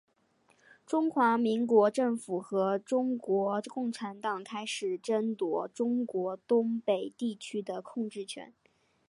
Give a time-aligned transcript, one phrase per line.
[0.83, 8.51] 中华民国政府和中国共产党开始争夺中国东北地区的控制权。